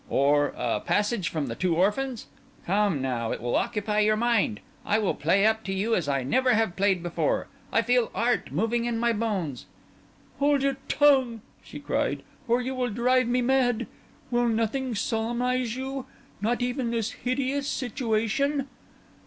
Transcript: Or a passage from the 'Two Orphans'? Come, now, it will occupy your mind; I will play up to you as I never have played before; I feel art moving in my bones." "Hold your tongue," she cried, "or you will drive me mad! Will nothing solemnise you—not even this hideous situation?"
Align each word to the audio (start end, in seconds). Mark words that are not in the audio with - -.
Or 0.09 0.47
a 0.57 0.79
passage 0.79 1.29
from 1.29 1.45
the 1.45 1.53
'Two 1.53 1.75
Orphans'? 1.75 2.25
Come, 2.65 3.03
now, 3.03 3.31
it 3.31 3.39
will 3.39 3.55
occupy 3.55 3.99
your 3.99 4.15
mind; 4.17 4.59
I 4.83 4.97
will 4.97 5.13
play 5.13 5.45
up 5.45 5.63
to 5.65 5.73
you 5.73 5.93
as 5.93 6.09
I 6.09 6.23
never 6.23 6.55
have 6.55 6.75
played 6.75 7.03
before; 7.03 7.45
I 7.71 7.83
feel 7.83 8.09
art 8.15 8.51
moving 8.51 8.85
in 8.85 8.97
my 8.97 9.13
bones." 9.13 9.67
"Hold 10.39 10.63
your 10.63 10.77
tongue," 10.87 11.41
she 11.63 11.79
cried, 11.79 12.23
"or 12.47 12.61
you 12.63 12.73
will 12.73 12.89
drive 12.89 13.27
me 13.27 13.43
mad! 13.43 13.85
Will 14.31 14.47
nothing 14.47 14.95
solemnise 14.95 15.75
you—not 15.75 16.63
even 16.63 16.89
this 16.89 17.11
hideous 17.11 17.67
situation?" 17.67 18.69